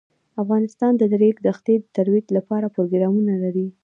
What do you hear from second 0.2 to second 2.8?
افغانستان د د ریګ دښتې د ترویج لپاره